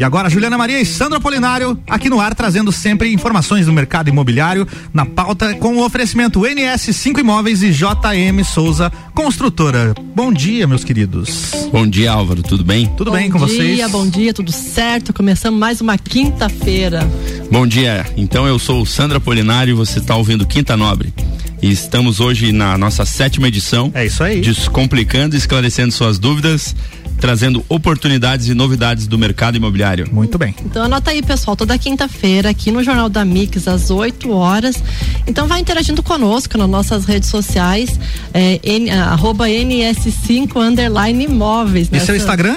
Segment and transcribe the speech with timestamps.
[0.00, 4.08] E agora Juliana Maria e Sandra Polinário aqui no ar trazendo sempre informações do mercado
[4.08, 9.92] imobiliário na pauta com o oferecimento NS5 Imóveis e JM Souza Construtora.
[10.16, 11.50] Bom dia, meus queridos.
[11.70, 12.86] Bom dia, Álvaro, tudo bem?
[12.96, 13.68] Tudo bom bem com dia, vocês?
[13.68, 15.12] Bom dia, bom dia, tudo certo?
[15.12, 17.06] Começamos mais uma quinta-feira.
[17.52, 18.06] Bom dia.
[18.16, 21.12] Então eu sou Sandra Polinário e você está ouvindo Quinta Nobre.
[21.60, 23.92] E estamos hoje na nossa sétima edição.
[23.94, 24.40] É isso aí.
[24.40, 26.74] Descomplicando e esclarecendo suas dúvidas
[27.20, 30.08] trazendo oportunidades e novidades do mercado imobiliário.
[30.10, 30.54] Muito bem.
[30.64, 34.82] Então anota aí, pessoal, toda quinta-feira aqui no Jornal da Mix às 8 horas.
[35.26, 37.98] Então vai interagindo conosco nas nossas redes sociais,
[38.32, 41.88] é, N, arroba NS5 underline imóveis.
[41.92, 42.56] Esse é o Instagram?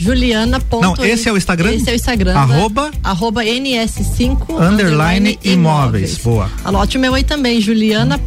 [0.00, 0.58] Juliana.
[0.80, 1.74] Não, esse é o Instagram?
[1.74, 2.34] Esse é o Instagram.
[2.34, 2.90] Arroba?
[3.04, 6.16] Arroba NS5 underline imóveis.
[6.16, 6.50] Boa.
[6.64, 8.18] Anote o meu aí também, juliana.ns,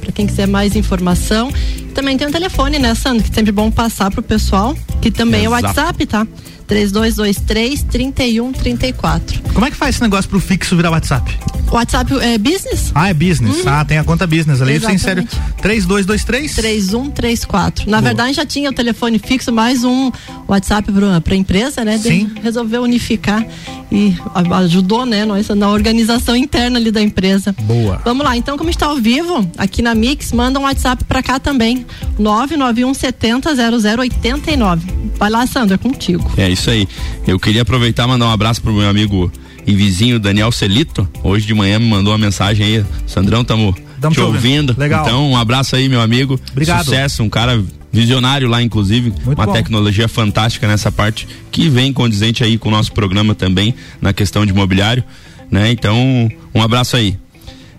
[0.00, 1.52] para quem quiser mais informação.
[1.92, 3.24] Também tem um telefone, né, Sandro?
[3.24, 5.56] Que é sempre bom passar pro pessoal, que também Exato.
[5.56, 6.26] é o WhatsApp, tá?
[6.72, 9.42] 3223 3134.
[9.52, 11.38] Como é que faz esse negócio pro fixo virar WhatsApp?
[11.70, 12.90] WhatsApp é business?
[12.94, 13.58] Ah, é business.
[13.58, 13.62] Uhum.
[13.66, 14.74] Ah, tem a conta business ali.
[14.74, 15.00] Exatamente.
[15.02, 15.28] Sem sério.
[15.60, 17.90] 3223 3134.
[17.90, 18.08] Na Boa.
[18.08, 20.10] verdade já tinha o telefone fixo, mais um
[20.48, 21.98] WhatsApp para pra empresa, né?
[21.98, 22.26] Sim.
[22.26, 23.46] De, resolveu unificar
[23.90, 24.16] e
[24.64, 27.54] ajudou, né, nós, na organização interna ali da empresa.
[27.62, 28.00] Boa.
[28.04, 31.38] Vamos lá, então, como está ao vivo, aqui na Mix, manda um WhatsApp para cá
[31.38, 31.84] também.
[32.18, 35.01] 991 70 0089.
[35.22, 36.28] Vai lá, Sandra, é contigo.
[36.36, 36.84] É isso aí.
[37.28, 39.30] Eu queria aproveitar e mandar um abraço pro meu amigo
[39.64, 41.08] e vizinho Daniel Celito.
[41.22, 42.84] Hoje de manhã me mandou uma mensagem aí.
[43.06, 44.70] Sandrão, tamo, tamo te ouvindo.
[44.70, 44.74] ouvindo.
[44.76, 45.06] Legal.
[45.06, 46.40] Então, um abraço aí, meu amigo.
[46.50, 46.86] Obrigado.
[46.86, 49.10] Sucesso, um cara visionário lá, inclusive.
[49.10, 49.52] Muito uma bom.
[49.52, 54.44] tecnologia fantástica nessa parte que vem condizente aí com o nosso programa também na questão
[54.44, 55.04] de imobiliário,
[55.48, 55.70] né?
[55.70, 57.16] Então, um abraço aí.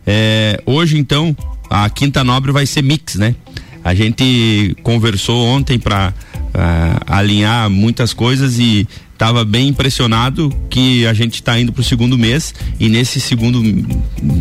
[0.07, 1.35] É, hoje, então,
[1.69, 3.35] a Quinta Nobre vai ser mix, né?
[3.83, 11.13] A gente conversou ontem para uh, alinhar muitas coisas e estava bem impressionado que a
[11.13, 12.53] gente está indo para o segundo mês.
[12.79, 13.61] E nesse segundo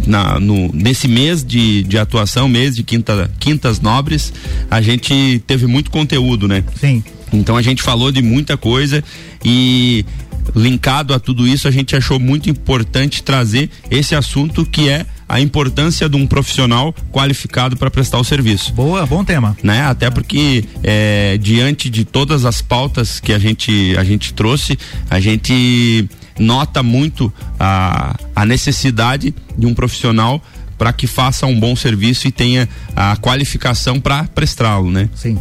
[0.06, 4.32] na, no, nesse mês de, de atuação mês de quinta, quintas nobres
[4.70, 6.64] a gente teve muito conteúdo né?
[6.80, 7.02] Sim.
[7.32, 9.02] Então a gente falou de muita coisa
[9.44, 10.04] e
[10.54, 15.40] linkado a tudo isso a gente achou muito importante trazer esse assunto que é a
[15.40, 18.72] importância de um profissional qualificado para prestar o serviço.
[18.74, 19.56] Boa, bom tema.
[19.62, 19.82] Né?
[19.82, 25.18] Até porque é, diante de todas as pautas que a gente a gente trouxe, a
[25.20, 26.06] gente
[26.38, 30.42] nota muito a, a necessidade de um profissional
[30.76, 35.08] para que faça um bom serviço e tenha a qualificação para prestá-lo, né?
[35.14, 35.38] Sim.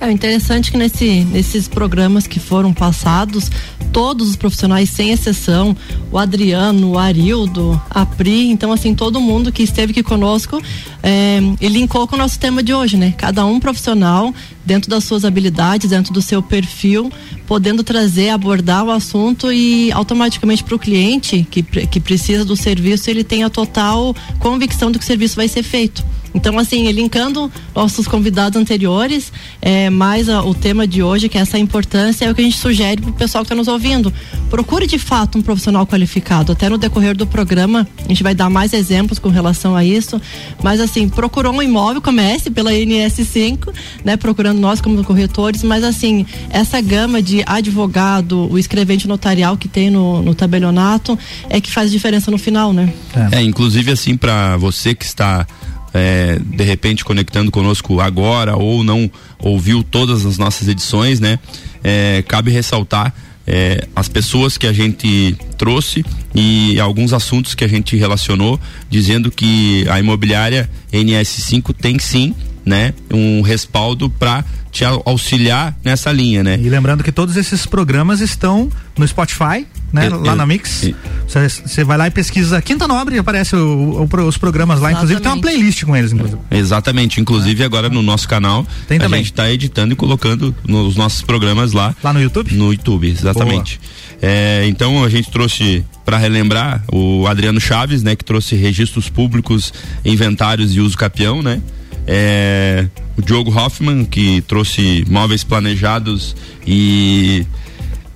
[0.00, 3.50] É interessante que nesse, nesses programas que foram passados,
[3.92, 5.76] todos os profissionais, sem exceção,
[6.10, 10.62] o Adriano, o Arildo, a Pri, então assim, todo mundo que esteve aqui conosco,
[11.02, 13.12] é, ele linkou com o nosso tema de hoje, né?
[13.16, 17.12] Cada um profissional, dentro das suas habilidades, dentro do seu perfil,
[17.46, 23.10] podendo trazer, abordar o assunto e automaticamente para o cliente que, que precisa do serviço,
[23.10, 26.02] ele tem a total convicção de que o serviço vai ser feito.
[26.34, 31.40] Então, assim, linkando nossos convidados anteriores, é, mais a, o tema de hoje, que é
[31.40, 34.12] essa importância, é o que a gente sugere para o pessoal que está nos ouvindo.
[34.48, 36.52] Procure de fato um profissional qualificado.
[36.52, 40.20] Até no decorrer do programa, a gente vai dar mais exemplos com relação a isso.
[40.62, 43.74] Mas, assim, procurou um imóvel, comece pela NS5,
[44.04, 44.16] né?
[44.16, 49.90] Procurando nós como corretores, mas, assim, essa gama de advogado, o escrevente notarial que tem
[49.90, 51.18] no, no tabelionato,
[51.48, 52.92] é que faz diferença no final, né?
[53.32, 55.46] É, é inclusive, assim, para você que está
[55.92, 61.38] é, de repente conectando conosco agora ou não ouviu todas as nossas edições, né?
[61.82, 63.14] É, cabe ressaltar
[63.46, 69.30] é, as pessoas que a gente trouxe e alguns assuntos que a gente relacionou, dizendo
[69.30, 72.34] que a imobiliária NS5 tem sim,
[72.64, 76.58] né, um respaldo para te auxiliar nessa linha, né?
[76.60, 80.06] E lembrando que todos esses programas estão no Spotify, né?
[80.06, 80.90] Eu, lá eu, na Mix.
[81.26, 84.90] Você vai lá e pesquisa Quinta Nobre e aparece o, o, os programas lá.
[84.90, 84.96] Exatamente.
[84.96, 86.40] Inclusive tem uma playlist com eles, inclusive.
[86.50, 87.20] Exatamente.
[87.20, 89.18] Inclusive agora no nosso canal tem a também.
[89.18, 91.94] gente está editando e colocando nos nossos programas lá.
[92.02, 92.54] Lá no YouTube?
[92.54, 93.80] No YouTube, exatamente.
[94.22, 98.14] É, então a gente trouxe para relembrar o Adriano Chaves, né?
[98.14, 99.72] Que trouxe registros públicos,
[100.04, 101.60] inventários e uso capião, né?
[102.06, 106.34] É, o Diogo Hoffman, que trouxe móveis planejados
[106.66, 107.46] e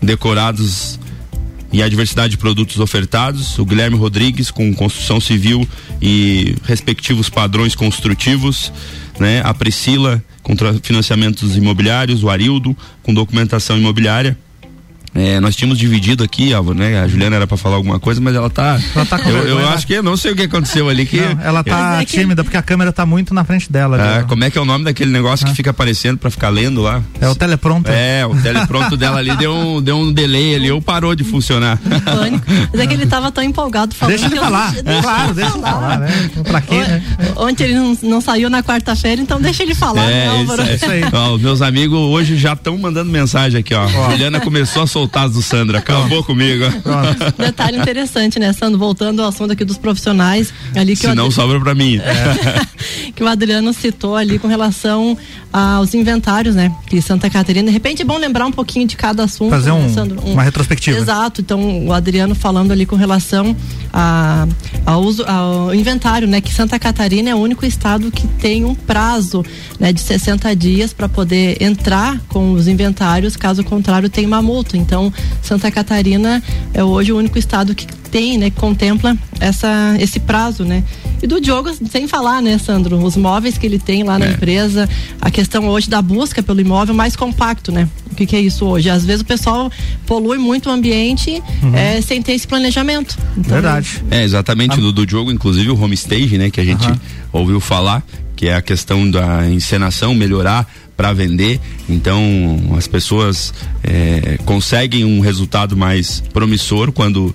[0.00, 0.98] decorados
[1.72, 5.68] e a diversidade de produtos ofertados, o Guilherme Rodrigues com construção civil
[6.00, 8.72] e respectivos padrões construtivos,
[9.18, 9.42] né?
[9.44, 14.38] A Priscila com financiamentos imobiliários, o Arildo com documentação imobiliária,
[15.14, 17.00] É, nós tínhamos dividido aqui, Álvaro, né?
[17.00, 18.80] A Juliana era para falar alguma coisa, mas ela tá.
[18.94, 21.06] Ela tá eu, eu acho que não sei o que aconteceu ali.
[21.06, 24.18] Que não, ela tá é tímida porque a câmera tá muito na frente dela.
[24.18, 25.50] É, como é que é o nome daquele negócio ah.
[25.50, 27.00] que fica aparecendo para ficar lendo lá?
[27.20, 27.90] É o telepronto.
[27.90, 31.78] É, o telepronto dela ali deu um, deu um delay ali, ou parou de funcionar.
[32.04, 32.44] Pânico.
[32.72, 34.16] Mas é que ele tava tão empolgado falando.
[34.16, 34.74] Deixa ele falar.
[34.76, 36.30] Eu, claro, deixa ele falar, né?
[36.42, 37.02] Pra quê, né?
[37.36, 40.10] Ontem ele não, não saiu na quarta-feira, então deixa ele falar.
[40.10, 41.02] É, né, isso, é isso aí.
[41.12, 43.84] Ó, meus amigos hoje já estão mandando mensagem aqui, ó.
[43.84, 44.10] ó.
[44.10, 45.78] Juliana começou a soltar as do Sandra.
[45.78, 46.64] Acabou comigo.
[46.82, 47.34] Pronto.
[47.38, 48.78] Detalhe interessante, né, Sandro?
[48.78, 50.52] Voltando ao assunto aqui dos profissionais.
[50.74, 51.34] Ali que Se não, Adri...
[51.34, 51.98] sobra pra mim.
[51.98, 53.12] É.
[53.14, 55.16] que o Adriano citou ali com relação
[55.52, 56.74] aos inventários, né?
[56.86, 57.68] Que Santa Catarina.
[57.68, 59.50] De repente é bom lembrar um pouquinho de cada assunto.
[59.50, 60.98] Fazer né, um, né, um, uma retrospectiva.
[60.98, 61.40] Exato.
[61.40, 63.56] Então, o Adriano falando ali com relação
[63.92, 64.48] a,
[64.84, 66.40] ao, uso, ao inventário, né?
[66.40, 69.44] Que Santa Catarina é o único estado que tem um prazo
[69.78, 74.76] né, de 60 dias para poder entrar com os inventários, caso contrário, tem uma multa.
[74.76, 74.93] Então,
[75.42, 76.42] Santa Catarina
[76.72, 80.84] é hoje o único estado que tem, né, que contempla essa, esse prazo, né?
[81.20, 84.30] E do Diogo, sem falar, né, Sandro, os móveis que ele tem lá na é.
[84.30, 84.88] empresa,
[85.20, 87.88] a questão hoje da busca pelo imóvel mais compacto, né?
[88.12, 88.88] O que, que é isso hoje?
[88.88, 89.68] Às vezes o pessoal
[90.06, 91.74] polui muito o ambiente uhum.
[91.74, 93.18] é, sem ter esse planejamento.
[93.36, 94.04] Então, Verdade.
[94.08, 94.76] É, exatamente, a...
[94.76, 96.96] do, do Diogo, inclusive o homestage, né, que a gente uhum.
[97.32, 98.04] ouviu falar,
[98.36, 101.60] que é a questão da encenação, melhorar para vender.
[101.88, 103.52] Então as pessoas
[103.82, 107.34] é, conseguem um resultado mais promissor quando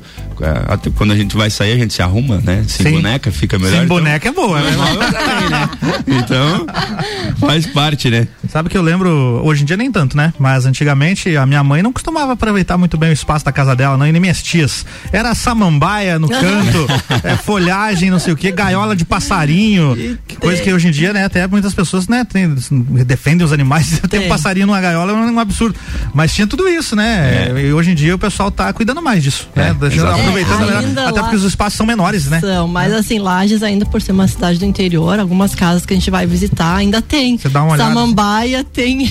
[0.67, 2.63] até quando a gente vai sair a gente se arruma, né?
[2.67, 2.91] Sem Sim.
[2.93, 3.71] boneca fica melhor.
[3.71, 4.71] Sem então, boneca é boa, né?
[4.71, 5.69] né?
[6.07, 6.65] Então
[7.39, 8.27] faz parte, né?
[8.49, 10.33] Sabe que eu lembro hoje em dia nem tanto, né?
[10.39, 13.97] Mas antigamente a minha mãe não costumava aproveitar muito bem o espaço da casa dela,
[13.97, 14.85] não e nem minhas tias.
[15.11, 16.87] Era samambaia no canto,
[17.23, 19.95] é, folhagem, não sei o que, gaiola de passarinho,
[20.27, 21.25] que coisa que hoje em dia, né?
[21.25, 22.25] Até muitas pessoas, né?
[22.25, 22.53] Tem,
[23.05, 25.75] defendem os animais, tem um passarinho numa gaiola é um absurdo.
[26.13, 27.49] Mas tinha tudo isso, né?
[27.55, 27.61] É.
[27.61, 29.69] E hoje em dia o pessoal tá cuidando mais disso, né?
[29.69, 30.28] é, né?
[30.29, 32.39] Aproveitando, é, até porque os espaços são menores, né?
[32.39, 35.97] São, mas assim, Lages ainda por ser uma cidade do interior, algumas casas que a
[35.97, 37.37] gente vai visitar ainda tem.
[37.37, 37.89] Você dá uma olhada.
[37.89, 39.09] Samambaia tem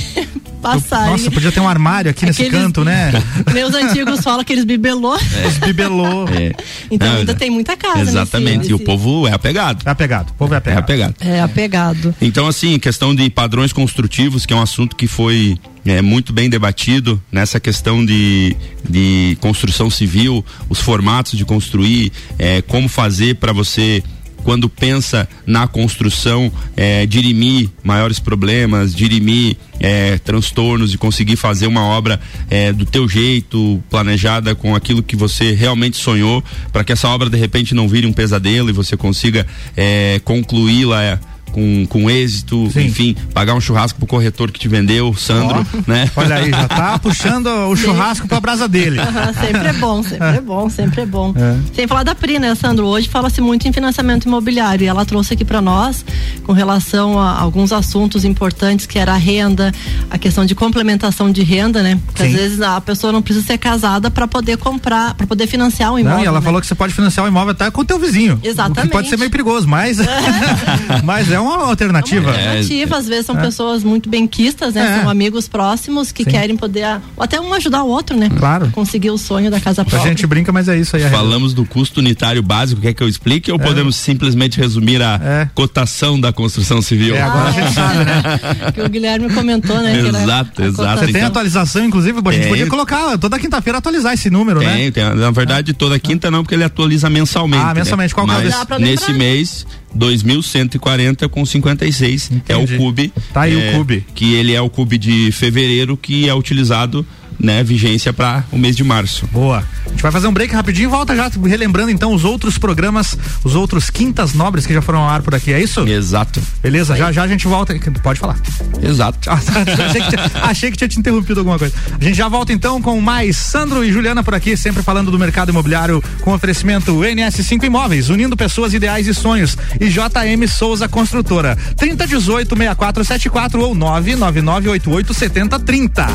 [0.61, 1.13] passarinho.
[1.13, 3.13] Nossa, podia ter um armário aqui aqueles, nesse canto, né?
[3.53, 5.17] Meus antigos falam aqueles bibelô.
[5.17, 5.47] É.
[5.47, 6.29] Os bibelô.
[6.39, 6.53] É.
[6.91, 8.01] Então Não, ainda tem muita casa.
[8.01, 8.59] Exatamente.
[8.59, 9.83] Nesse, e o povo é apegado.
[9.87, 10.31] É apegado.
[10.31, 10.79] O povo é apegado.
[10.79, 11.15] É apegado.
[11.21, 12.15] É apegado.
[12.21, 16.51] Então, assim, questão de padrões construtivos, que é um assunto que foi é, muito bem
[16.51, 18.55] debatido nessa questão de,
[18.89, 24.03] de construção civil, os formatos de construir, é, como fazer para você
[24.49, 31.85] quando pensa na construção, é, dirimir maiores problemas, dirimir é, transtornos e conseguir fazer uma
[31.85, 32.19] obra
[32.49, 36.43] é, do teu jeito, planejada com aquilo que você realmente sonhou,
[36.73, 39.47] para que essa obra de repente não vire um pesadelo e você consiga
[39.77, 41.21] é, concluí-la
[41.59, 42.87] com, com êxito, Sim.
[42.87, 46.09] enfim, pagar um churrasco pro corretor que te vendeu, Sandro, oh, né?
[46.15, 49.01] Olha aí, já tá puxando o churrasco pra brasa dele.
[49.01, 51.35] Uhum, sempre é bom, sempre é bom, sempre é bom.
[51.37, 51.57] É.
[51.75, 52.87] Sem falar da Pri, né, Sandro?
[52.87, 56.05] Hoje fala-se muito em financiamento imobiliário e ela trouxe aqui para nós
[56.45, 59.73] com relação a alguns assuntos importantes que era a renda,
[60.11, 61.99] a questão de complementação de renda, né?
[62.07, 65.93] Porque às vezes a pessoa não precisa ser casada para poder comprar, para poder financiar
[65.93, 66.19] um imóvel.
[66.19, 66.45] Não, e ela né?
[66.45, 68.39] falou que você pode financiar o um imóvel até com o teu vizinho.
[68.43, 68.79] Exatamente.
[68.79, 69.99] O que pode ser meio perigoso, mas
[71.03, 72.31] mas é uma alternativa.
[72.31, 73.43] É uma alternativa, às vezes são é.
[73.43, 74.83] pessoas muito benquistas, né?
[74.83, 75.01] É.
[75.01, 76.31] São amigos próximos que Sim.
[76.31, 78.31] querem poder, ou até um ajudar o outro, né?
[78.39, 78.71] Claro.
[78.73, 80.07] Conseguir o sonho da casa própria.
[80.07, 81.09] A gente brinca, mas é isso aí.
[81.09, 83.63] Falamos do custo unitário básico, quer que eu explique ou é.
[83.63, 85.51] podemos simplesmente resumir a é.
[85.55, 87.17] cotação da construção civil?
[87.17, 88.73] É, agora ah, a gente sabe, né?
[88.75, 89.99] que o Guilherme comentou, né?
[89.99, 91.01] Exato, exato.
[91.01, 94.69] Você tem então, atualização, inclusive, a gente podia colocar toda quinta-feira atualizar esse número, tem,
[94.69, 94.91] né?
[94.91, 97.65] Tem, na verdade, toda quinta não, porque ele atualiza mensalmente.
[97.65, 98.13] Ah, mensalmente.
[98.13, 98.15] Né?
[98.15, 99.67] Qual Mas que é nesse mês
[99.99, 102.45] 2.140 com 56 Entendi.
[102.49, 103.13] é o cube.
[103.33, 104.05] Tá aí é, o cube.
[104.15, 107.05] Que ele é o cube de fevereiro que é utilizado
[107.39, 109.27] né, vigência para o mês de março.
[109.33, 109.63] Boa.
[109.87, 113.17] A gente vai fazer um break rapidinho e volta já relembrando então os outros programas,
[113.45, 115.87] os outros quintas nobres que já foram ao ar por aqui, é isso?
[115.87, 116.43] Exato.
[116.63, 117.79] Beleza, já já a gente volta.
[118.03, 118.37] Pode falar.
[118.83, 119.31] Exato.
[119.31, 119.39] Ah,
[119.87, 121.75] achei, que tinha, achei que tinha te interrompido alguma coisa.
[122.01, 125.19] A gente já volta então com mais Sandro e Juliana por aqui, sempre falando do
[125.19, 129.57] mercado imobiliário com oferecimento NS5 Imóveis, unindo pessoas, ideais e sonhos.
[129.81, 131.57] E JM Souza Construtora.
[131.77, 136.07] 3018 6474 ou 99988 7030.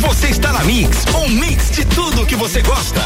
[0.00, 3.00] Você está na na Mix, um mix de tudo que você gosta.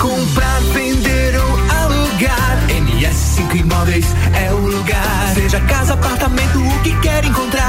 [0.00, 2.58] Comprar, vender ou alugar.
[2.68, 5.34] NS5 Imóveis é o lugar.
[5.34, 7.68] Seja casa, apartamento, o que quer encontrar.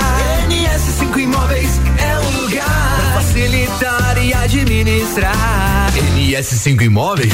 [0.50, 2.96] NS5 Imóveis é o lugar.
[2.96, 5.92] Pra facilitar e administrar.
[6.16, 7.34] NS5 Imóveis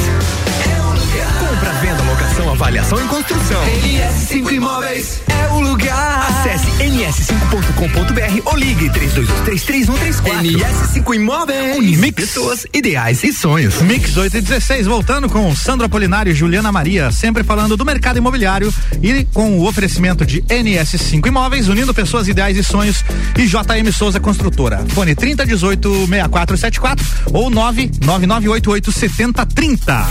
[2.51, 3.61] avaliação e construção.
[3.63, 6.27] NS5 Imóveis é o lugar.
[6.29, 10.41] Acesse ns5.com.br ou ligue 32233134.
[10.41, 11.77] NS5 Imóveis.
[11.77, 12.15] Unimix.
[12.15, 13.81] Pessoas, ideais e sonhos.
[13.81, 18.17] Mix 8 e 16, voltando com Sandro Apolinário e Juliana Maria, sempre falando do mercado
[18.17, 23.03] imobiliário e com o oferecimento de NS5 Imóveis, unindo pessoas, ideais e sonhos
[23.37, 24.85] e JM Souza Construtora.
[24.89, 30.07] Fone 3018 6474 ou 99988 7030.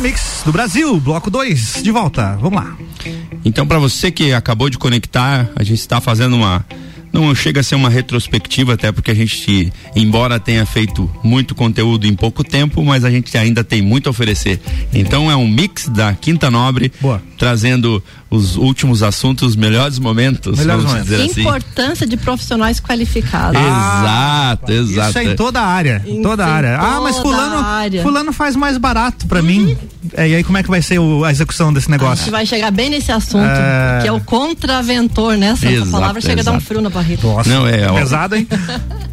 [0.00, 2.36] Melhor mix do Brasil, bloco 2, de volta.
[2.40, 2.76] Vamos lá.
[3.44, 6.64] Então, para você que acabou de conectar, a gente está fazendo uma
[7.12, 12.06] não chega a ser uma retrospectiva, até porque a gente, embora tenha feito muito conteúdo
[12.06, 14.60] em pouco tempo, mas a gente ainda tem muito a oferecer.
[14.94, 17.20] Então é um mix da Quinta Nobre, Boa.
[17.36, 20.56] trazendo os últimos assuntos, os melhores momentos.
[20.58, 21.30] Melhores vamos momentos.
[21.30, 21.40] assim.
[21.40, 23.60] Importância de profissionais qualificados.
[23.60, 25.08] Exato, exato.
[25.10, 26.02] Isso é em toda a área.
[26.06, 26.78] Em toda a área.
[26.78, 28.02] Ah, mas toda fulano, área.
[28.02, 29.76] fulano faz mais barato pra mim.
[30.14, 32.30] É, e aí como é que vai ser o- a execução desse A gente negócio?
[32.30, 33.98] vai chegar bem nesse assunto, É.
[34.02, 35.48] que é o contraventor, né?
[35.50, 36.66] Essa Exato, palavra chega a dar um exato.
[36.66, 37.26] frio na barriga.
[37.26, 37.94] Nossa, Não, é, ó.
[37.94, 38.46] pesado, hein?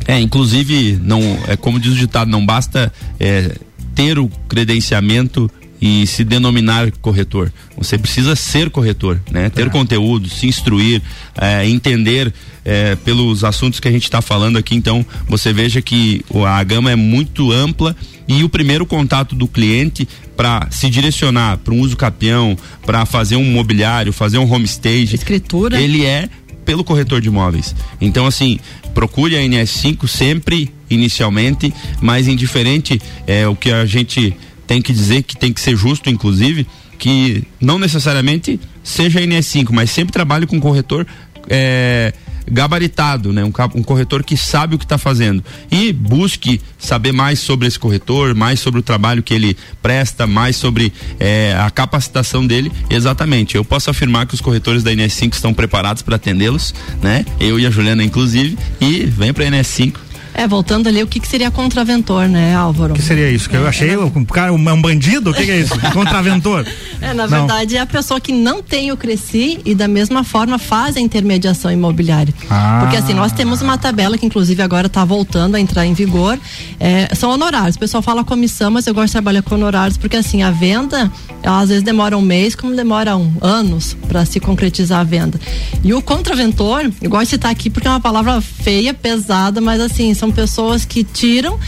[0.08, 3.56] É, inclusive, não, é como diz o ditado, não basta é,
[3.96, 5.50] ter o credenciamento
[5.82, 7.52] e se denominar corretor.
[7.78, 9.50] Você precisa ser corretor, né?
[9.50, 11.02] Ter conteúdo, se instruir,
[11.36, 12.34] é, entender
[12.66, 14.76] é, pelos assuntos que a gente está falando aqui.
[14.76, 17.96] Então, você veja que a gama é muito ampla
[18.28, 23.36] e o primeiro contato do cliente para se direcionar para um uso capião, para fazer
[23.36, 25.80] um mobiliário, fazer um homestage, Escritura.
[25.80, 26.30] ele é
[26.66, 27.74] pelo corretor de imóveis.
[28.02, 28.60] Então, assim,
[28.94, 34.36] procure a NS5 sempre, inicialmente, mas indiferente é o que a gente
[34.68, 36.68] tem que dizer, que tem que ser justo, inclusive,
[37.00, 41.08] que não necessariamente seja a NS5, mas sempre trabalhe com corretor
[41.50, 42.14] é,
[42.50, 43.44] gabaritado, né?
[43.44, 47.78] Um, um corretor que sabe o que está fazendo e busque saber mais sobre esse
[47.78, 52.72] corretor, mais sobre o trabalho que ele presta, mais sobre é, a capacitação dele.
[52.90, 53.56] Exatamente.
[53.56, 57.26] Eu posso afirmar que os corretores da NS5 estão preparados para atendê-los, né?
[57.40, 60.07] Eu e a Juliana, inclusive, e vem para a NS5.
[60.38, 62.94] É, voltando ali, o que, que seria contraventor, né, Álvaro?
[62.94, 63.50] O que seria isso?
[63.50, 65.32] Que eu achei um cara um, um bandido?
[65.32, 65.74] O que, que é isso?
[65.92, 66.64] Contraventor?
[67.02, 67.28] É, na Não.
[67.28, 71.00] verdade, é a pessoa que não tem o Cresci e da mesma forma faz a
[71.00, 72.32] intermediação imobiliária.
[72.52, 72.82] Ah.
[72.82, 76.40] Porque assim, nós temos uma tabela que inclusive agora está voltando a entrar em vigor.
[76.80, 77.76] É, são honorários.
[77.76, 81.12] O pessoal fala comissão, mas eu gosto de trabalhar com honorários porque assim, a venda,
[81.42, 85.40] ela, às vezes demora um mês, como demora um, anos para se concretizar a venda.
[85.84, 89.82] E o contraventor, eu gosto de citar aqui porque é uma palavra feia, pesada, mas
[89.82, 91.60] assim, são pessoas que tiram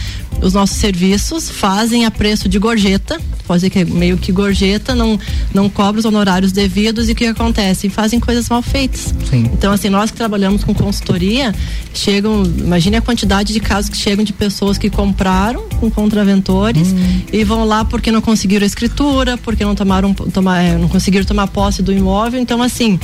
[0.42, 4.94] os nossos serviços, fazem a preço de gorjeta, pode dizer que é meio que gorjeta,
[4.94, 5.18] não,
[5.52, 7.88] não cobra os honorários devidos e o que acontece?
[7.88, 9.12] Fazem coisas mal feitas.
[9.28, 9.50] Sim.
[9.52, 11.54] Então, assim, nós que trabalhamos com consultoria,
[11.92, 16.94] chegam, imagine a quantidade de casos que chegam de pessoas que compraram com contraventores
[17.32, 21.24] e vão lá porque não conseguiram a escritura, porque não tomaram, tomar, eh, não conseguiram
[21.24, 22.40] tomar posse do imóvel.
[22.40, 22.98] Então, assim,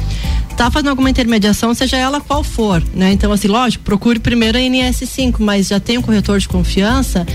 [0.57, 3.12] tá fazendo alguma intermediação, seja ela qual for, né?
[3.12, 7.25] Então, assim, lógico, procure primeiro a NS5, mas já tem um corretor de confiança.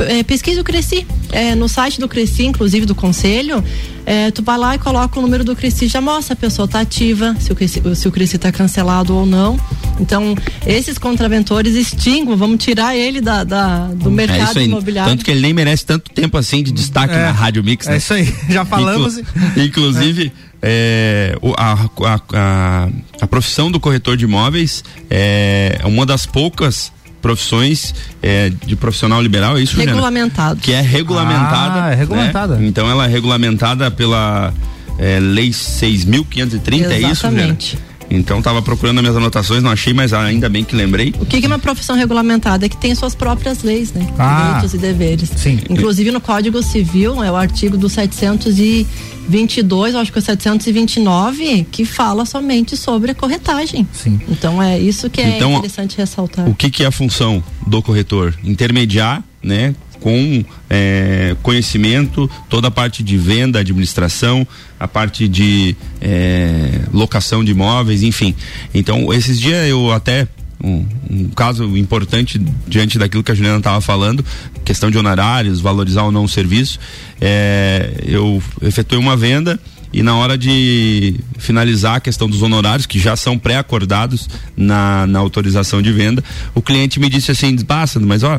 [0.00, 1.04] É, pesquise o Cresci.
[1.32, 3.62] É, no site do Cresci, inclusive do Conselho,
[4.06, 6.66] é, tu vai lá e coloca o número do Cresci, já mostra se a pessoa
[6.66, 9.58] está ativa, se o Cresci, se o Cresci está cancelado ou não.
[10.00, 14.64] Então, esses contraventores extinguam, vamos tirar ele da, da- do É mercado isso aí.
[14.66, 15.10] imobiliário.
[15.12, 17.18] Tanto que ele nem merece tanto tempo assim de destaque É.
[17.24, 17.94] na Rádio Mix, né?
[17.94, 18.32] É isso aí.
[18.48, 19.18] Já falamos.
[19.18, 22.88] Inclu- inclusive, é, a, a, a,
[23.20, 29.56] a profissão do corretor de imóveis é uma das poucas profissões é, de profissional liberal,
[29.58, 30.60] é isso, Regulamentado.
[30.60, 30.62] Juliana?
[30.62, 31.84] Que é regulamentada.
[31.84, 32.56] Ah, é regulamentada.
[32.56, 32.66] Né?
[32.66, 34.52] Então ela é regulamentada pela
[34.98, 37.78] é, Lei 6.530, é isso, Exatamente.
[38.10, 41.14] Então estava procurando minhas anotações, não achei, mas ainda bem que lembrei.
[41.20, 42.64] O que, que é uma profissão regulamentada?
[42.64, 44.06] É que tem suas próprias leis, né?
[44.18, 45.30] Ah, Direitos e deveres.
[45.36, 45.60] Sim.
[45.68, 48.86] Inclusive no Código Civil, é o artigo do 700 e
[49.28, 53.86] 22, acho que é 729, que fala somente sobre a corretagem.
[53.92, 54.20] Sim.
[54.28, 56.48] Então é isso que é então, interessante ressaltar.
[56.48, 58.34] O que, que é a função do corretor?
[58.42, 59.74] Intermediar, né?
[60.00, 64.46] com é, conhecimento, toda a parte de venda, administração,
[64.78, 68.34] a parte de é, locação de imóveis, enfim.
[68.72, 70.28] Então, esses dias eu até
[70.62, 74.24] um, um caso importante diante daquilo que a Juliana estava falando,
[74.64, 76.80] questão de honorários, valorizar ou não o serviço.
[77.20, 79.58] é, eu efetuei uma venda
[79.92, 85.18] e na hora de finalizar a questão dos honorários, que já são pré-acordados na, na
[85.18, 86.22] autorização de venda,
[86.54, 88.38] o cliente me disse assim, passa, mas ó,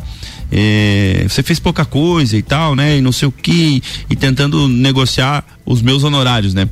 [0.51, 2.97] é, você fez pouca coisa e tal, né?
[2.97, 6.69] E não sei o que, e tentando negociar os meus honorários, né?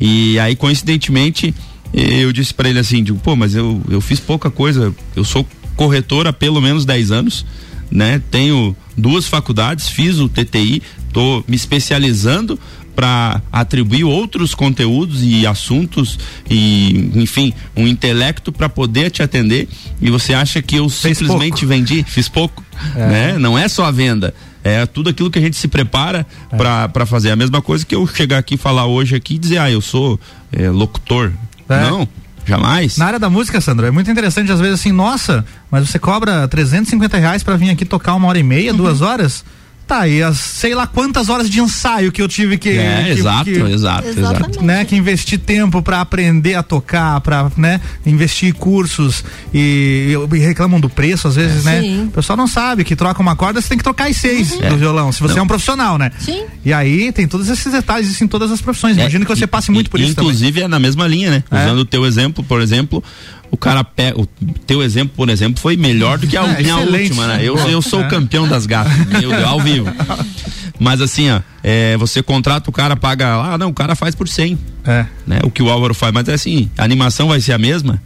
[0.00, 1.54] E aí, coincidentemente,
[1.92, 5.46] eu disse para ele assim, digo, pô, mas eu, eu fiz pouca coisa, eu sou
[5.76, 7.44] corretor há pelo menos 10 anos,
[7.90, 8.20] né?
[8.30, 10.82] Tenho duas faculdades, fiz o TTI,
[11.12, 12.58] tô me especializando
[12.94, 16.18] para atribuir outros conteúdos e assuntos
[16.48, 19.66] e enfim um intelecto para poder te atender
[19.98, 21.66] e você acha que eu Fez simplesmente pouco.
[21.68, 22.62] vendi fiz pouco
[22.94, 23.06] É.
[23.06, 26.56] né não é só a venda é tudo aquilo que a gente se prepara É.
[26.56, 29.38] pra para fazer a mesma coisa que eu chegar aqui e falar hoje aqui e
[29.38, 30.20] dizer ah eu sou
[30.52, 31.32] é, locutor
[31.76, 31.90] É.
[31.90, 32.08] não
[32.44, 35.98] jamais Na área da música, Sandro, é muito interessante às vezes assim, nossa, mas você
[35.98, 39.44] cobra 350 reais pra vir aqui tocar uma hora e meia, duas horas?
[39.92, 42.70] Tá, e as sei lá quantas horas de ensaio que eu tive que.
[42.70, 44.64] é que- exato que- exato exato Exatamente.
[44.64, 49.22] né, que investir tempo pra aprender a tocar, pra, né, investir em cursos
[49.52, 51.82] e, e reclamam do preço às vezes, né?
[51.82, 52.04] Sim.
[52.06, 54.78] O pessoal não sabe que troca uma corda, você tem que trocar as seis do
[54.78, 55.40] violão, se você Não.
[55.40, 56.10] é um profissional, né?
[56.18, 56.44] Sim.
[56.64, 58.96] E aí tem todos esses detalhes, isso em todas as profissões.
[58.96, 60.30] Imagino que você É, passe e- muito por isso também.
[60.30, 61.44] Inclusive é na mesma linha, né?
[61.50, 61.64] É.
[61.66, 63.04] Usando o teu exemplo, por exemplo,
[63.52, 64.20] o cara pega.
[64.20, 64.26] O
[64.66, 67.38] teu exemplo, por exemplo, foi melhor do que a É, minha última, né?
[67.42, 68.06] Eu, eu sou É.
[68.06, 69.86] o campeão das gatas, meu Deus, ao vivo.
[70.80, 74.14] Mas assim, ó, é, você contrata o cara, paga lá, ah, não, o cara faz
[74.16, 75.06] por 100, É.
[75.26, 75.38] né?
[75.44, 78.02] O que o Álvaro faz, mas é assim, a animação vai ser a mesma.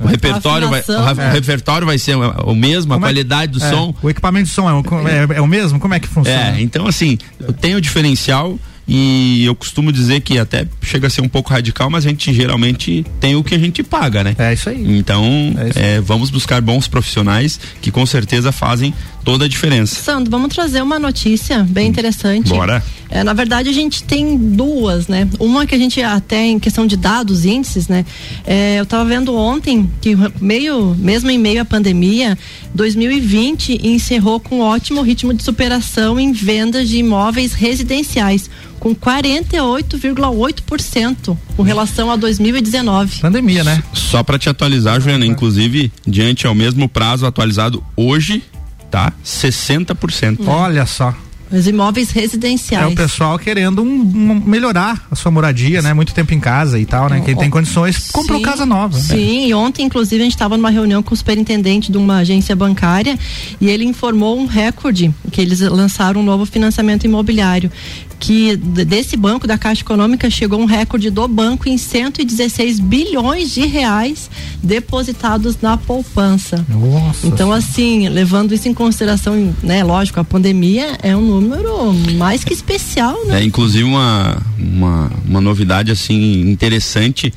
[0.00, 3.52] O repertório, vai, o, o repertório vai ser o o mesmo, a Como é- qualidade
[3.58, 3.94] do é, som.
[4.02, 5.78] O equipamento de som é, o- é- é o mesmo?
[5.80, 6.58] Como é que funciona?
[6.58, 8.58] É, então assim, eu tenho diferencial
[8.88, 12.32] e eu costumo dizer que até chega a ser um pouco radical, mas a gente
[12.32, 14.36] geralmente tem o que a gente paga, né?
[14.38, 14.96] É isso aí.
[14.98, 18.94] Então, É isso é, vamos buscar bons profissionais que com certeza fazem
[19.26, 20.00] toda a diferença.
[20.00, 22.50] Sandro, vamos trazer uma notícia bem interessante.
[22.50, 22.80] Bora.
[23.10, 25.28] É, na verdade, a gente tem duas, né?
[25.40, 28.06] Uma que a gente até em questão de dados, índices, né?
[28.46, 32.38] É, eu estava vendo ontem que meio, mesmo em meio à pandemia,
[32.72, 41.36] 2020 encerrou com um ótimo ritmo de superação em vendas de imóveis residenciais, com 48,8%
[41.56, 43.22] com relação a 2019.
[43.22, 43.82] Pandemia, né?
[43.92, 48.44] Só para te atualizar, Juliana, inclusive, diante ao mesmo prazo atualizado hoje,
[48.90, 49.12] tá?
[49.24, 50.46] 60%.
[50.46, 51.14] Olha só.
[51.50, 52.92] Os imóveis É residenciais.
[52.92, 55.94] o pessoal querendo um- um- melhorar a sua moradia, né?
[55.94, 57.20] Muito tempo em casa e tal, né?
[57.24, 58.96] Quem tem condições comprou Sim, casa nova.
[58.96, 59.02] né?
[59.04, 62.54] Sim, e ontem, inclusive, a gente estava numa reunião com o superintendente de uma agência
[62.56, 63.18] bancária
[63.60, 67.70] e ele informou um recorde que eles lançaram um novo financiamento imobiliário.
[68.18, 73.66] Que desse banco da Caixa Econômica chegou um recorde do banco em 116 bilhões de
[73.66, 74.30] reais
[74.62, 76.64] depositados na poupança.
[76.66, 77.26] Nossa.
[77.26, 82.52] Então, assim, levando isso em consideração, né, lógico, a pandemia é um número mais que
[82.52, 83.40] especial, né?
[83.40, 87.32] É, inclusive uma, uma, uma novidade assim interessante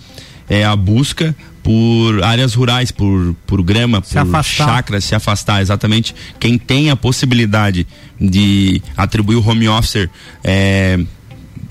[0.49, 4.67] é a busca por áreas rurais, por, por grama, Se por afastar.
[4.67, 5.61] chácaras, se afastar.
[5.61, 6.15] Exatamente.
[6.39, 7.85] Quem tem a possibilidade
[8.19, 10.09] de atribuir o home office
[10.43, 10.99] é,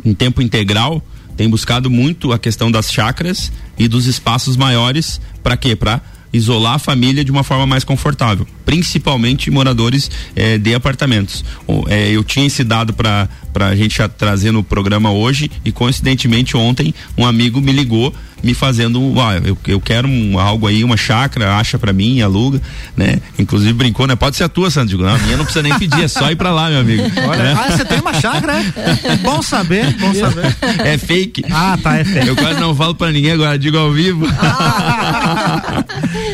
[0.05, 1.03] em tempo integral
[1.37, 5.21] tem buscado muito a questão das chácaras e dos espaços maiores.
[5.43, 5.75] Para quê?
[5.75, 6.01] Para
[6.33, 11.43] isolar a família de uma forma mais confortável, principalmente moradores eh, de apartamentos.
[11.67, 16.55] O- eh, eu tinha esse dado para a gente trazer no programa hoje e coincidentemente
[16.55, 20.97] ontem um amigo me ligou me fazendo, ah, eu, eu quero um, algo aí, uma
[20.97, 22.63] chácara, acha para mim, aluga,
[22.97, 23.17] né?
[23.37, 24.15] Inclusive brincou, né?
[24.15, 24.91] Pode ser a tua, Sandro.
[24.91, 27.03] Digo, não, a minha não precisa nem pedir, é só ir para lá, meu amigo.
[27.29, 27.57] Olha, né?
[27.59, 29.17] ah, você tem uma chácara, é?
[29.17, 30.57] Bom saber, bom saber.
[30.85, 31.45] É fake.
[31.51, 32.29] Ah, tá, é fé.
[32.29, 34.25] Eu quase não falo para ninguém agora, digo ao vivo.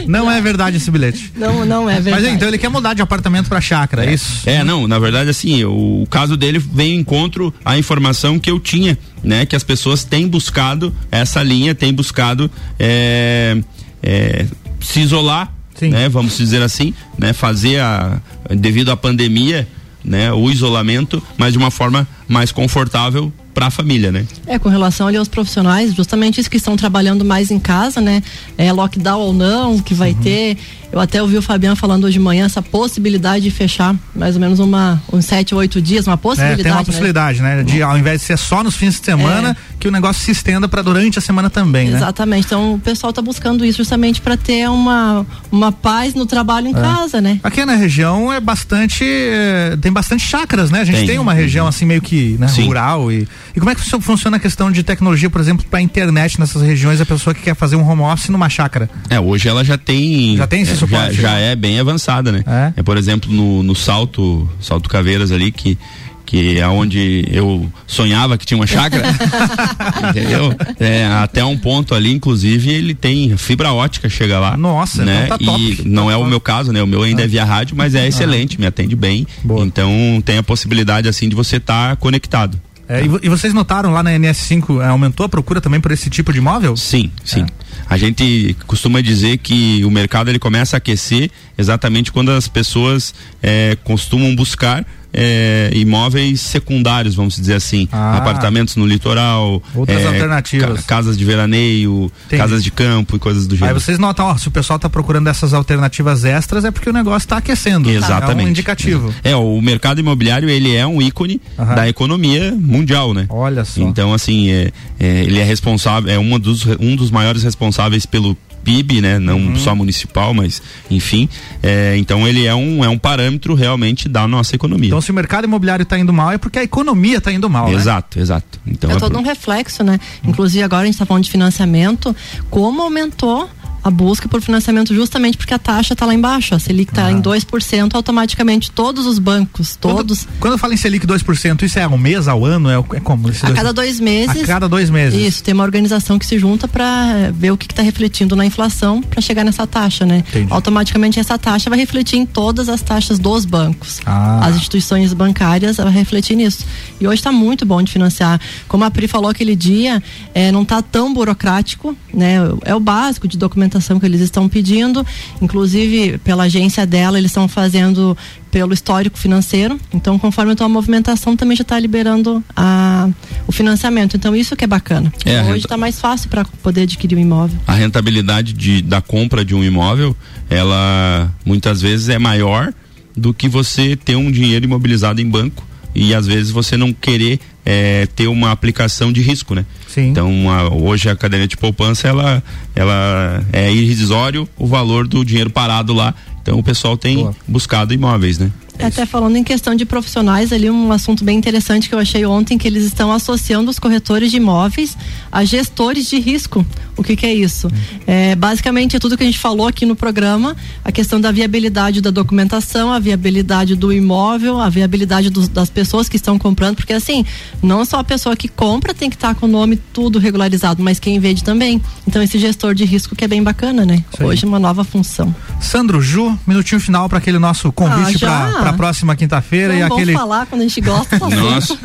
[0.07, 1.33] Não é verdade esse bilhete.
[1.35, 2.24] Não, não é verdade.
[2.25, 4.49] Mas então ele quer mudar de apartamento pra chácara, é isso?
[4.49, 8.51] É, não, na verdade, assim, o, o caso dele vem em encontro à informação que
[8.51, 9.45] eu tinha, né?
[9.45, 13.57] Que as pessoas têm buscado essa linha, têm buscado é,
[14.03, 14.47] é,
[14.81, 15.91] se isolar, Sim.
[15.91, 16.09] né?
[16.09, 17.33] Vamos dizer assim, né?
[17.33, 19.69] Fazer a, devido à pandemia,
[20.05, 20.33] né?
[20.33, 24.27] O isolamento, mas de uma forma mais confortável para a família, né?
[24.47, 28.23] É, com relação ali aos profissionais, justamente isso que estão trabalhando mais em casa, né?
[28.59, 29.99] É lockdown ou não, que Uhum.
[29.99, 30.57] vai ter.
[30.93, 34.41] Eu até ouvi o Fabiano falando hoje de manhã essa possibilidade de fechar mais ou
[34.41, 36.63] menos uma, uns sete ou oito dias, uma É, possibilidade.
[36.63, 36.85] tem uma né?
[36.85, 37.63] possibilidade, né?
[37.65, 40.69] De ao invés de ser só nos fins de semana, que o negócio se estenda
[40.69, 41.97] pra durante a semana também, né?
[41.97, 42.47] Exatamente.
[42.47, 46.71] Então o pessoal está buscando isso justamente para ter uma, uma paz no trabalho É.
[46.71, 47.41] em casa, né?
[47.43, 49.05] Aqui na região é bastante.
[49.05, 50.81] eh, tem bastante chácaras, né?
[50.81, 51.19] A gente tem, Tem.
[51.19, 53.11] uma região assim meio que né, rural.
[53.11, 56.41] E, e como é que funcio- funciona a questão de tecnologia, por exemplo, pra internet
[56.41, 58.91] nessas regiões, a pessoa que quer fazer um home office numa chácara?
[59.09, 60.37] É, hoje ela já tem.
[60.37, 62.43] Já tem esse é, suporte, Já, já é bem avançada, né?
[62.77, 62.83] É?
[62.83, 65.79] por exemplo, no, no Salto, Salto Caveiras ali, que,
[66.27, 69.05] que é onde eu sonhava que tinha uma chácara.
[70.11, 70.55] entendeu?
[70.81, 74.57] É, até um ponto ali, inclusive, ele tem fibra ótica, chega lá.
[74.57, 75.25] Nossa, né?
[75.27, 75.83] então tá top.
[75.85, 76.83] E não é o meu caso, né?
[76.83, 79.27] O meu ainda é via rádio, mas é excelente, me atende bem.
[79.43, 79.65] Boa.
[79.65, 79.91] Então
[80.25, 82.61] tem a possibilidade, assim, de você estar conectado.
[82.89, 86.11] É, e, e vocês notaram lá na NS5, eh, aumentou a procura também por esse
[86.11, 86.77] tipo de imóvel?
[86.77, 87.47] Sim, sim.
[87.89, 93.15] A gente costuma dizer que o mercado ele começa a aquecer exatamente quando as pessoas
[93.43, 94.85] é, costumam buscar
[95.15, 97.89] é, imóveis secundários, vamos dizer assim.
[97.93, 98.19] Ah.
[98.19, 99.63] Apartamentos no litoral.
[99.75, 100.81] Outras é, alternativas.
[100.81, 102.41] Ca casas de veraneio, Entendi.
[102.41, 103.75] casas de campo e coisas do gênero.
[103.75, 106.93] Aí vocês notam, ó, se o pessoal está procurando essas alternativas extras é porque o
[106.93, 107.91] negócio está aquecendo.
[107.91, 108.45] Exatamente.
[108.45, 109.15] É um indicativo.
[109.23, 113.27] É, o mercado imobiliário ele é um ícone da economia mundial, né?
[113.29, 113.81] Olha só.
[113.81, 118.37] Então, assim, é, é, ele é responsável, é uma dos, um dos maiores responsáveis pelo
[118.65, 119.19] PIB, né?
[119.19, 119.57] Não uhum.
[119.57, 121.29] só municipal, mas enfim.
[121.63, 124.89] É, então ele é um, é um parâmetro realmente da nossa economia.
[124.89, 127.71] Então se o mercado imobiliário está indo mal é porque a economia está indo mal,
[127.71, 128.23] Exato, né?
[128.23, 128.61] exato.
[128.67, 129.21] Então é, é todo por...
[129.21, 130.01] um reflexo, né?
[130.25, 132.17] Inclusive agora a gente está falando de financiamento,
[132.51, 133.49] como aumentou
[133.85, 136.55] a busca por financiamento justamente porque a taxa está lá embaixo.
[136.55, 137.13] A Selic está ah.
[137.13, 140.25] em 2%, automaticamente todos os bancos, todos.
[140.25, 142.71] Quando, quando eu falo em Selic 2%, isso é um mês, ao ano?
[142.71, 143.29] É, é como?
[143.29, 144.43] a cada dois meses.
[144.43, 145.21] A cada dois meses.
[145.21, 149.03] Isso, tem uma organização que se junta para ver o que está refletindo na inflação
[149.03, 150.25] para chegar nessa taxa, né?
[150.29, 150.47] Entendi.
[150.51, 154.01] Automaticamente essa taxa vai refletir em todas as taxas dos bancos.
[154.07, 154.47] Ah.
[154.47, 156.65] As instituições bancárias vai refletir nisso.
[156.99, 158.41] E hoje está muito bom de financiar.
[158.67, 160.03] Como a Pri falou aquele dia,
[160.35, 162.37] é, não está tão burocrático, né?
[162.65, 165.05] É o básico de documentação documentação que eles estão pedindo,
[165.41, 168.17] inclusive pela agência dela, eles estão fazendo
[168.51, 169.79] pelo histórico financeiro.
[169.93, 173.09] Então, conforme a tua movimentação, também já está liberando a,
[173.47, 174.17] o financiamento.
[174.17, 175.13] Então, isso que é bacana.
[175.25, 177.59] É, Hoje está mais fácil para poder adquirir um imóvel.
[177.67, 180.17] A rentabilidade de, da compra de um imóvel,
[180.49, 182.73] ela muitas vezes é maior
[183.17, 187.39] do que você ter um dinheiro imobilizado em banco e às vezes você não querer
[187.65, 189.65] é, ter uma aplicação de risco, né?
[189.89, 190.09] Sim.
[190.09, 192.43] Então a, hoje a caderneta de poupança ela,
[192.75, 196.15] ela é irrisório o valor do dinheiro parado lá.
[196.43, 197.37] Então o pessoal tem Boa.
[197.47, 198.51] buscado imóveis, né?
[198.79, 202.59] Até falando em questão de profissionais, ali um assunto bem interessante que eu achei ontem,
[202.59, 204.97] que eles estão associando os corretores de imóveis
[205.31, 206.65] a gestores de risco.
[206.97, 207.69] O que, que é isso?
[208.07, 212.01] É, basicamente é tudo que a gente falou aqui no programa, a questão da viabilidade
[212.01, 217.25] da documentação, a viabilidade do imóvel, a viabilidade das pessoas que estão comprando, porque assim,
[217.63, 220.99] não só a pessoa que compra tem que estar com o nome tudo regularizado, mas
[220.99, 221.83] quem vende também.
[222.07, 224.05] Então esse gestor de risco que é bem bacana, né?
[224.21, 225.35] Hoje uma nova função.
[225.61, 230.13] Sandro Ju, minutinho final para aquele nosso convite ah, para a próxima quinta-feira e aquele.
[230.13, 231.19] falar quando a gente gosta.
[231.19, 231.79] Tá Nossa,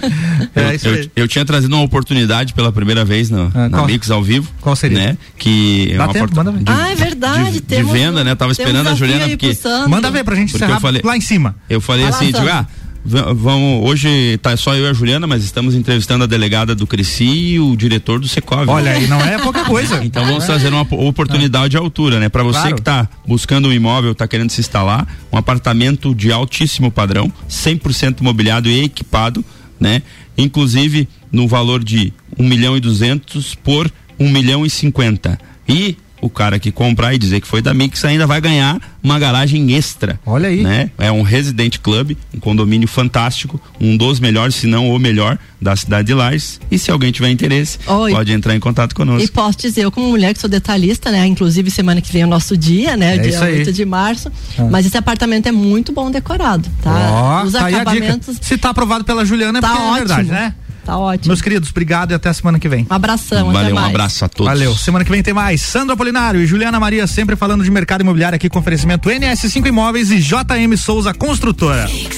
[0.56, 4.10] é, eu, eu, eu, tinha trazido uma oportunidade pela primeira vez no, ah, na Mix
[4.12, 4.52] ao vivo.
[4.62, 5.00] Qual seria?
[5.00, 5.18] Né?
[5.38, 6.64] Que Dá é uma tempo, manda ver.
[6.64, 7.52] De, ah, é verdade.
[7.52, 8.36] De, temos, de venda, né?
[8.36, 9.58] Tava esperando a Juliana porque.
[9.88, 11.56] Manda ver pra gente encerrar falei, lá em cima.
[11.70, 12.66] Eu falei Vai assim, digo, ah,
[13.06, 17.54] Vamos, hoje tá só eu e a Juliana, mas estamos entrevistando a delegada do Cresci
[17.54, 18.68] e o diretor do Secov.
[18.68, 20.02] Olha aí, não é pouca coisa.
[20.04, 22.28] então vamos trazer uma oportunidade de altura, né?
[22.28, 22.76] Para você claro.
[22.76, 28.22] que está buscando um imóvel, está querendo se instalar, um apartamento de altíssimo padrão, 100%
[28.22, 29.44] mobiliado e equipado,
[29.80, 30.02] né?
[30.38, 35.40] Inclusive no valor de um milhão e duzentos por um milhão e cinquenta.
[35.68, 39.18] E o cara que comprar e dizer que foi da Mix ainda vai ganhar uma
[39.18, 40.20] garagem extra.
[40.26, 40.62] Olha aí.
[40.62, 40.92] Né?
[40.98, 45.76] É um Resident Club, um condomínio fantástico, um dos melhores, se não o melhor da
[45.76, 46.60] cidade de Lages.
[46.70, 48.12] E se alguém tiver interesse, Oi.
[48.12, 49.24] pode entrar em contato conosco.
[49.24, 51.26] E posso dizer, eu como mulher que sou detalhista, né?
[51.26, 53.16] Inclusive semana que vem é o nosso dia, né?
[53.16, 54.32] É dia 8 de março.
[54.58, 54.68] Ah.
[54.70, 57.42] Mas esse apartamento é muito bom decorado, tá?
[57.44, 58.38] Oh, Os tá acabamentos.
[58.42, 59.96] Se tá aprovado pela Juliana é tá porque ótimo.
[59.96, 60.54] é verdade, né?
[60.90, 61.28] Tá ótimo.
[61.28, 62.88] Meus queridos, obrigado e até a semana que vem.
[62.90, 64.52] Um abração, Valeu, um abraço a todos.
[64.52, 64.76] Valeu.
[64.76, 65.62] Semana que vem tem mais.
[65.62, 70.10] Sandro Apolinário e Juliana Maria sempre falando de mercado imobiliário aqui com oferecimento NS5 Imóveis
[70.10, 71.88] e JM Souza Construtora.
[71.88, 72.18] Mix.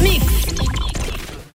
[0.00, 0.53] Mix.